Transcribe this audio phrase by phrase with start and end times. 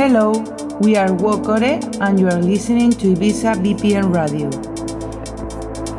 [0.00, 0.32] Hello,
[0.80, 4.48] we are Wokore and you are listening to Ibiza VPN Radio.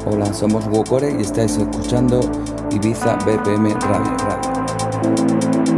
[0.03, 2.19] Hola, somos Wokore y estáis escuchando
[2.71, 4.17] Ibiza BPM Radio.
[4.17, 5.70] Radio.